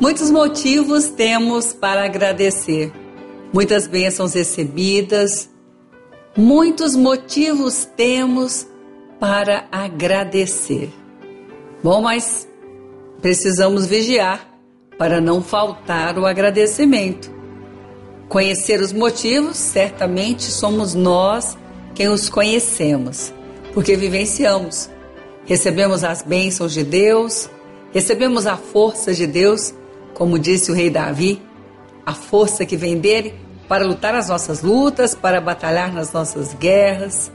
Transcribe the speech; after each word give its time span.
Muitos 0.00 0.30
motivos 0.30 1.10
temos 1.10 1.74
para 1.74 2.06
agradecer, 2.06 2.90
muitas 3.52 3.86
bênçãos 3.86 4.32
recebidas, 4.32 5.50
muitos 6.34 6.96
motivos 6.96 7.84
temos 7.84 8.66
para 9.20 9.68
agradecer. 9.70 10.90
Bom, 11.82 12.00
mas 12.00 12.48
precisamos 13.20 13.84
vigiar 13.84 14.48
para 14.96 15.20
não 15.20 15.42
faltar 15.42 16.18
o 16.18 16.24
agradecimento. 16.24 17.30
Conhecer 18.26 18.80
os 18.80 18.94
motivos, 18.94 19.58
certamente 19.58 20.44
somos 20.44 20.94
nós 20.94 21.58
quem 21.94 22.08
os 22.08 22.30
conhecemos, 22.30 23.34
porque 23.74 23.96
vivenciamos. 23.96 24.88
Recebemos 25.44 26.04
as 26.04 26.22
bênçãos 26.22 26.72
de 26.72 26.84
Deus, 26.84 27.50
recebemos 27.92 28.46
a 28.46 28.56
força 28.56 29.12
de 29.12 29.26
Deus, 29.26 29.74
como 30.14 30.38
disse 30.38 30.70
o 30.70 30.74
rei 30.74 30.90
Davi, 30.90 31.42
a 32.04 32.14
força 32.14 32.66
que 32.66 32.76
vem 32.76 32.98
dele 32.98 33.34
para 33.68 33.84
lutar 33.84 34.14
as 34.14 34.28
nossas 34.28 34.62
lutas, 34.62 35.14
para 35.14 35.40
batalhar 35.40 35.92
nas 35.92 36.12
nossas 36.12 36.54
guerras. 36.54 37.30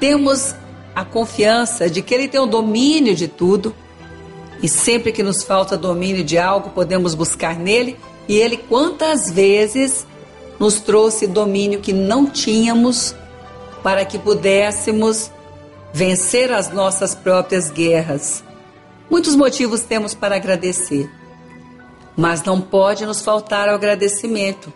Temos 0.00 0.54
a 0.94 1.04
confiança 1.04 1.88
de 1.88 2.02
que 2.02 2.14
ele 2.14 2.28
tem 2.28 2.40
o 2.40 2.46
domínio 2.46 3.14
de 3.14 3.28
tudo 3.28 3.74
e 4.62 4.68
sempre 4.68 5.12
que 5.12 5.22
nos 5.22 5.42
falta 5.42 5.76
domínio 5.76 6.24
de 6.24 6.38
algo, 6.38 6.70
podemos 6.70 7.14
buscar 7.14 7.58
nele 7.58 7.96
e 8.28 8.36
ele 8.36 8.56
quantas 8.56 9.30
vezes 9.30 10.06
nos 10.58 10.80
trouxe 10.80 11.26
domínio 11.26 11.80
que 11.80 11.92
não 11.92 12.26
tínhamos 12.26 13.14
para 13.82 14.04
que 14.04 14.18
pudéssemos 14.18 15.30
vencer 15.92 16.50
as 16.50 16.72
nossas 16.72 17.14
próprias 17.14 17.70
guerras. 17.70 18.42
Muitos 19.10 19.36
motivos 19.36 19.82
temos 19.82 20.14
para 20.14 20.36
agradecer, 20.36 21.10
mas 22.16 22.42
não 22.42 22.60
pode 22.60 23.04
nos 23.04 23.20
faltar 23.20 23.68
o 23.68 23.74
agradecimento. 23.74 24.72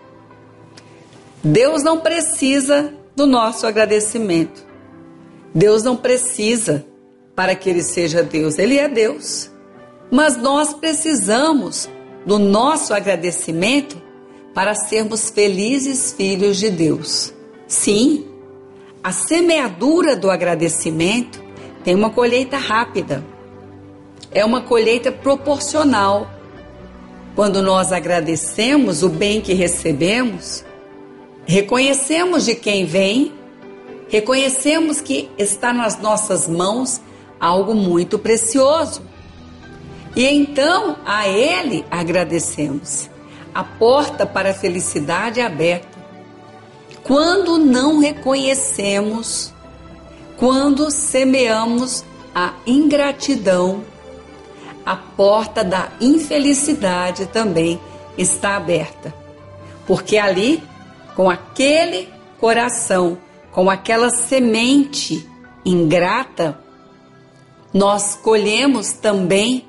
Deus 1.43 1.83
não 1.83 2.01
precisa 2.01 2.93
do 3.15 3.27
nosso 3.27 3.67
agradecimento. 3.67 4.67
Deus 5.55 5.83
não 5.83 5.97
precisa 5.97 6.85
para 7.35 7.55
que 7.55 7.71
Ele 7.71 7.83
seja 7.83 8.23
Deus, 8.23 8.59
Ele 8.59 8.79
é 8.79 8.89
Deus. 8.89 9.51
Mas 10.11 10.37
nós 10.37 10.75
precisamos 10.75 11.89
do 12.27 12.39
nosso 12.39 12.93
agradecimento 12.93 14.01
para 14.55 14.75
sermos 14.75 15.31
felizes 15.31 16.13
filhos 16.13 16.57
de 16.57 16.71
Deus. 16.71 17.33
Sim, 17.67 18.27
a 19.03 19.13
semeadura 19.13 20.17
do 20.17 20.31
agradecimento 20.31 21.43
tem 21.85 21.95
uma 21.95 22.11
colheita 22.11 22.57
rápida. 22.57 23.25
É 24.31 24.45
uma 24.45 24.63
colheita 24.63 25.13
proporcional. 25.13 26.29
Quando 27.39 27.63
nós 27.63 27.93
agradecemos 27.93 29.05
o 29.05 29.09
bem 29.09 29.41
que 29.41 29.55
recebemos, 29.55 30.65
reconhecemos 31.47 32.47
de 32.47 32.57
quem 32.57 32.85
vem, 32.85 33.33
reconhecemos 34.09 35.01
que 35.01 35.31
está 35.39 35.73
nas 35.73 36.01
nossas 36.01 36.49
mãos 36.49 37.01
algo 37.39 37.77
muito 37.77 38.19
precioso. 38.19 39.03
E 40.17 40.27
então 40.27 40.97
a 41.07 41.29
Ele 41.29 41.85
agradecemos. 41.89 43.09
A 43.55 43.63
porta 43.63 44.27
para 44.27 44.51
a 44.51 44.55
felicidade 44.55 45.39
é 45.39 45.47
aberta. 45.47 45.97
Quando 47.05 47.57
não 47.57 48.01
reconhecemos, 48.01 49.55
quando 50.37 50.91
semeamos 50.91 52.05
a 52.35 52.55
ingratidão, 52.67 53.85
a 54.89 54.97
porta 54.97 55.63
da 55.63 55.91
infelicidade 56.01 57.27
também 57.27 57.79
está 58.17 58.57
aberta. 58.57 59.15
Porque 59.87 60.17
ali, 60.17 60.63
com 61.15 61.29
aquele 61.29 62.09
coração, 62.41 63.19
com 63.53 63.69
aquela 63.69 64.09
semente 64.09 65.29
ingrata, 65.63 66.59
nós 67.71 68.15
colhemos 68.15 68.93
também 68.93 69.67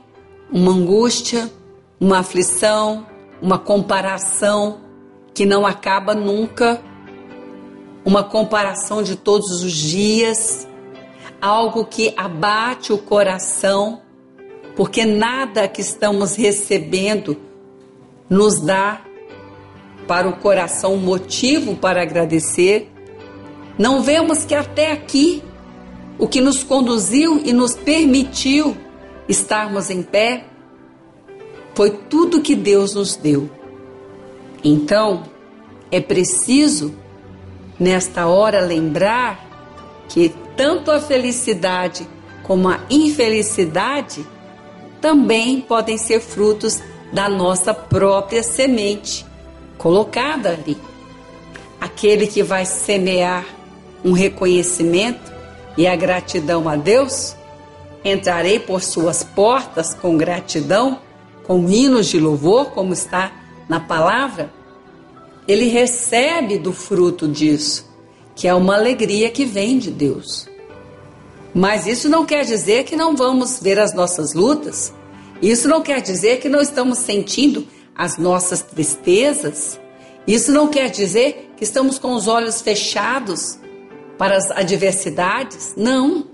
uma 0.50 0.72
angústia, 0.72 1.52
uma 2.00 2.20
aflição, 2.20 3.06
uma 3.42 3.60
comparação 3.60 4.80
que 5.34 5.46
não 5.46 5.68
acaba 5.68 6.16
nunca, 6.16 6.82
uma 8.06 8.24
comparação 8.24 9.04
de 9.04 9.18
todos 9.18 9.62
os 9.62 9.74
dias, 9.74 10.66
algo 11.42 11.84
que 11.84 12.14
abate 12.16 12.94
o 12.94 12.98
coração, 12.98 14.02
porque 14.80 15.04
nada 15.04 15.68
que 15.68 15.82
estamos 15.82 16.38
recebendo 16.38 17.36
nos 18.30 18.62
dá 18.62 19.02
para 20.08 20.26
o 20.30 20.38
coração 20.38 20.96
motivo 20.96 21.76
para 21.76 22.02
agradecer. 22.02 22.90
Não 23.78 24.02
vemos 24.02 24.46
que 24.46 24.56
até 24.56 24.94
aqui 24.94 25.44
o 26.18 26.30
que 26.30 26.40
nos 26.40 26.64
conduziu 26.64 27.42
e 27.44 27.52
nos 27.52 27.76
permitiu 27.76 28.74
estarmos 29.28 29.90
em 29.90 30.02
pé 30.02 30.46
foi 31.76 31.92
tudo 32.10 32.42
que 32.42 32.56
Deus 32.56 32.94
nos 32.94 33.18
deu. 33.18 33.50
Então, 34.64 35.24
é 35.92 36.00
preciso, 36.00 36.96
nesta 37.78 38.28
hora, 38.28 38.62
lembrar 38.62 39.46
que 40.08 40.34
tanto 40.56 40.90
a 40.90 41.02
felicidade 41.02 42.08
como 42.44 42.70
a 42.70 42.80
infelicidade 42.90 44.26
também 45.02 45.62
podem 45.62 45.98
ser 45.98 46.20
frutos 46.20 46.82
da 47.12 47.28
nossa 47.28 47.74
própria 47.74 48.44
semente 48.44 49.26
colocada 49.78 50.50
ali. 50.50 50.78
Aquele 51.80 52.28
que 52.28 52.44
vai 52.44 52.66
semear 52.66 53.46
um 54.04 54.12
reconhecimento 54.12 55.32
e 55.78 55.88
a 55.88 55.96
gratidão 55.96 56.68
a 56.68 56.76
Deus, 56.76 57.36
entrarei 58.04 58.60
por 58.60 58.82
suas 58.82 59.24
portas 59.24 59.94
com 59.94 60.18
gratidão 60.18 61.00
com 61.50 61.68
hinos 61.68 62.06
de 62.06 62.20
louvor, 62.20 62.68
como 62.72 62.94
está 62.94 63.32
na 63.68 63.80
palavra, 63.80 64.54
ele 65.48 65.68
recebe 65.68 66.60
do 66.60 66.72
fruto 66.72 67.28
disso, 67.28 67.90
que 68.36 68.48
é 68.48 68.54
uma 68.54 68.76
alegria 68.76 69.32
que 69.32 69.46
vem 69.46 69.80
de 69.80 69.90
Deus. 69.90 70.48
Mas 71.54 71.88
isso 71.88 72.08
não 72.08 72.26
quer 72.26 72.46
dizer 72.46 72.84
que 72.84 72.96
não 72.96 73.16
vamos 73.16 73.60
ver 73.60 73.80
as 73.80 73.94
nossas 73.94 74.34
lutas, 74.34 74.94
isso 75.42 75.68
não 75.68 75.82
quer 75.82 76.02
dizer 76.02 76.40
que 76.40 76.50
não 76.50 76.62
estamos 76.62 77.00
sentindo 77.00 77.68
as 77.96 78.18
nossas 78.18 78.62
tristezas, 78.62 79.80
isso 80.28 80.52
não 80.52 80.68
quer 80.68 80.90
dizer 80.90 81.52
que 81.58 81.64
estamos 81.64 81.98
com 81.98 82.14
os 82.14 82.28
olhos 82.28 82.62
fechados 82.62 83.60
para 84.18 84.38
as 84.38 84.52
adversidades, 84.52 85.74
não. 85.76 86.28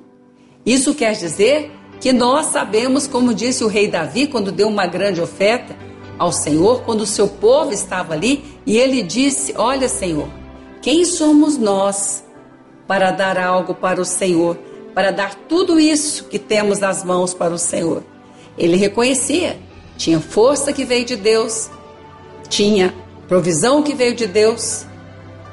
Isso 0.65 0.93
quer 0.93 1.13
dizer 1.13 1.71
que 1.99 2.11
nós 2.11 2.47
sabemos, 2.47 3.07
como 3.07 3.33
disse 3.33 3.63
o 3.63 3.67
rei 3.67 3.87
Davi 3.87 4.27
quando 4.27 4.51
deu 4.51 4.67
uma 4.67 4.85
grande 4.85 5.21
oferta 5.21 5.75
ao 6.17 6.31
Senhor, 6.31 6.81
quando 6.81 7.01
o 7.01 7.05
seu 7.05 7.27
povo 7.27 7.71
estava 7.71 8.13
ali, 8.13 8.43
e 8.65 8.77
ele 8.77 9.01
disse: 9.01 9.53
Olha, 9.57 9.87
Senhor, 9.87 10.27
quem 10.81 11.05
somos 11.05 11.57
nós 11.57 12.23
para 12.87 13.11
dar 13.11 13.37
algo 13.37 13.73
para 13.73 14.01
o 14.01 14.05
Senhor, 14.05 14.57
para 14.95 15.11
dar 15.11 15.35
tudo 15.35 15.79
isso 15.79 16.23
que 16.25 16.39
temos 16.39 16.79
nas 16.79 17.03
mãos 17.03 17.33
para 17.33 17.53
o 17.53 17.59
Senhor? 17.59 18.03
Ele 18.57 18.77
reconhecia, 18.77 19.59
tinha 19.97 20.19
força 20.19 20.73
que 20.73 20.85
veio 20.85 21.05
de 21.05 21.15
Deus, 21.15 21.69
tinha 22.49 22.95
provisão 23.27 23.83
que 23.83 23.93
veio 23.93 24.15
de 24.15 24.25
Deus, 24.25 24.85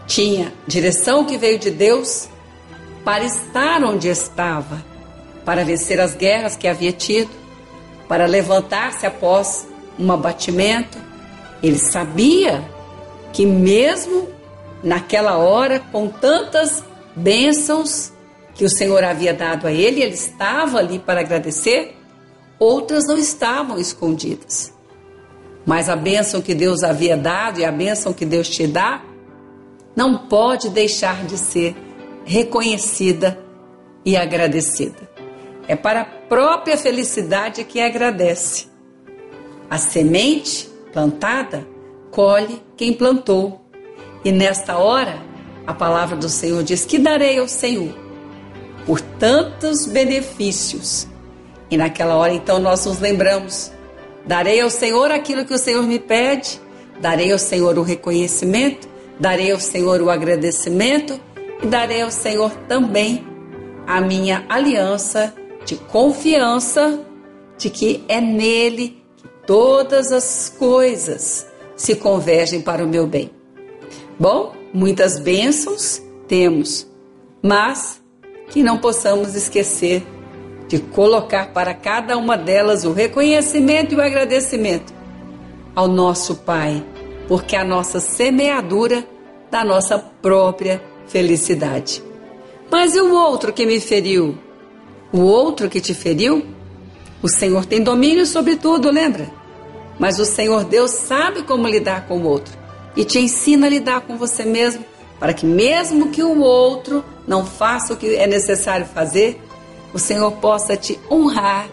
tinha 0.06 0.52
direção 0.66 1.24
que 1.24 1.36
veio 1.36 1.58
de 1.58 1.70
Deus 1.70 2.28
para 3.04 3.24
estar 3.24 3.84
onde 3.84 4.08
estava 4.08 4.92
para 5.44 5.64
vencer 5.64 6.00
as 6.00 6.14
guerras 6.14 6.56
que 6.56 6.68
havia 6.68 6.92
tido, 6.92 7.30
para 8.08 8.26
levantar-se 8.26 9.06
após 9.06 9.66
um 9.98 10.10
abatimento. 10.12 10.98
Ele 11.62 11.78
sabia 11.78 12.62
que, 13.32 13.46
mesmo 13.46 14.28
naquela 14.82 15.38
hora, 15.38 15.80
com 15.90 16.08
tantas 16.08 16.84
bênçãos 17.14 18.12
que 18.54 18.64
o 18.64 18.68
Senhor 18.68 19.02
havia 19.02 19.32
dado 19.32 19.66
a 19.66 19.72
ele, 19.72 20.02
ele 20.02 20.14
estava 20.14 20.78
ali 20.78 20.98
para 20.98 21.20
agradecer, 21.20 21.96
outras 22.58 23.06
não 23.06 23.16
estavam 23.16 23.78
escondidas. 23.78 24.72
Mas 25.64 25.88
a 25.88 25.96
bênção 25.96 26.40
que 26.42 26.54
Deus 26.54 26.82
havia 26.82 27.16
dado 27.16 27.60
e 27.60 27.64
a 27.64 27.72
bênção 27.72 28.12
que 28.12 28.26
Deus 28.26 28.48
te 28.48 28.66
dá 28.66 29.02
não 29.94 30.26
pode 30.26 30.68
deixar 30.70 31.24
de 31.24 31.38
ser 31.38 31.76
reconhecida 32.24 33.38
e 34.04 34.16
agradecida. 34.16 35.10
É 35.68 35.76
para 35.76 36.02
a 36.02 36.04
própria 36.04 36.76
felicidade 36.76 37.64
que 37.64 37.80
agradece. 37.80 38.66
A 39.70 39.78
semente 39.78 40.68
plantada 40.92 41.66
colhe 42.10 42.60
quem 42.76 42.92
plantou. 42.92 43.60
E 44.24 44.30
nesta 44.30 44.76
hora, 44.76 45.20
a 45.66 45.72
palavra 45.72 46.16
do 46.16 46.28
Senhor 46.28 46.62
diz: 46.62 46.84
Que 46.84 46.98
darei 46.98 47.38
ao 47.38 47.48
Senhor 47.48 48.01
por 48.86 49.00
tantos 49.00 49.86
benefícios. 49.86 51.06
E 51.70 51.76
naquela 51.76 52.16
hora, 52.16 52.32
então, 52.32 52.58
nós 52.58 52.84
nos 52.84 53.00
lembramos 53.00 53.72
Darei 54.24 54.60
ao 54.60 54.70
Senhor 54.70 55.10
aquilo 55.10 55.44
que 55.44 55.54
o 55.54 55.58
Senhor 55.58 55.82
me 55.82 55.98
pede, 55.98 56.60
darei 57.00 57.32
ao 57.32 57.38
Senhor 57.38 57.76
o 57.78 57.82
reconhecimento, 57.82 58.88
darei 59.18 59.50
ao 59.50 59.58
Senhor 59.58 60.00
o 60.00 60.10
agradecimento 60.10 61.20
e 61.62 61.66
darei 61.66 62.02
ao 62.02 62.10
Senhor 62.10 62.50
também 62.68 63.26
a 63.86 64.00
minha 64.00 64.44
aliança 64.48 65.34
de 65.64 65.76
confiança 65.76 67.00
de 67.58 67.68
que 67.68 68.04
é 68.08 68.20
nele 68.20 69.02
que 69.16 69.28
todas 69.46 70.12
as 70.12 70.54
coisas 70.56 71.46
se 71.76 71.96
convergem 71.96 72.60
para 72.60 72.84
o 72.84 72.88
meu 72.88 73.06
bem. 73.06 73.30
Bom, 74.18 74.54
muitas 74.72 75.18
bênçãos 75.18 76.00
temos, 76.28 76.86
mas 77.42 78.00
que 78.52 78.62
não 78.62 78.76
possamos 78.76 79.34
esquecer 79.34 80.06
de 80.68 80.78
colocar 80.78 81.52
para 81.52 81.72
cada 81.72 82.18
uma 82.18 82.36
delas 82.36 82.84
o 82.84 82.92
reconhecimento 82.92 83.94
e 83.94 83.96
o 83.96 84.02
agradecimento 84.02 84.92
ao 85.74 85.88
nosso 85.88 86.36
Pai, 86.36 86.84
porque 87.26 87.56
é 87.56 87.60
a 87.60 87.64
nossa 87.64 87.98
semeadura 87.98 89.04
da 89.50 89.64
nossa 89.64 89.98
própria 89.98 90.82
felicidade. 91.06 92.04
Mas 92.70 92.94
e 92.94 93.00
o 93.00 93.14
outro 93.14 93.54
que 93.54 93.64
me 93.64 93.80
feriu? 93.80 94.36
O 95.10 95.20
outro 95.20 95.70
que 95.70 95.80
te 95.80 95.94
feriu? 95.94 96.44
O 97.22 97.28
Senhor 97.28 97.64
tem 97.64 97.82
domínio 97.82 98.26
sobre 98.26 98.56
tudo, 98.56 98.90
lembra? 98.90 99.30
Mas 99.98 100.18
o 100.18 100.26
Senhor 100.26 100.64
Deus 100.64 100.90
sabe 100.90 101.42
como 101.42 101.66
lidar 101.66 102.06
com 102.06 102.18
o 102.18 102.26
outro 102.26 102.52
e 102.94 103.02
te 103.02 103.18
ensina 103.18 103.66
a 103.66 103.70
lidar 103.70 104.02
com 104.02 104.18
você 104.18 104.44
mesmo, 104.44 104.84
para 105.22 105.32
que 105.32 105.46
mesmo 105.46 106.10
que 106.10 106.20
o 106.20 106.40
outro 106.40 107.04
não 107.28 107.46
faça 107.46 107.94
o 107.94 107.96
que 107.96 108.16
é 108.16 108.26
necessário 108.26 108.84
fazer, 108.84 109.40
o 109.94 109.98
Senhor 109.98 110.32
possa 110.32 110.76
te 110.76 110.98
honrar 111.08 111.68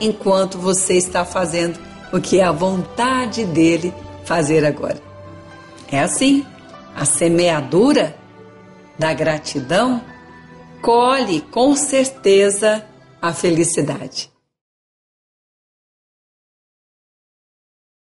enquanto 0.00 0.56
você 0.56 0.94
está 0.94 1.22
fazendo 1.22 1.78
o 2.10 2.18
que 2.18 2.40
é 2.40 2.44
a 2.44 2.50
vontade 2.50 3.44
dele 3.44 3.92
fazer 4.24 4.64
agora. 4.64 4.96
É 5.92 6.00
assim, 6.00 6.46
a 6.96 7.04
semeadura 7.04 8.16
da 8.98 9.12
gratidão 9.12 10.00
colhe 10.80 11.42
com 11.42 11.76
certeza 11.76 12.86
a 13.20 13.34
felicidade. 13.34 14.30